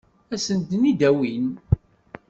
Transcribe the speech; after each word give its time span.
Ad 0.33 0.39
sen-ten-id-awin? 0.45 1.47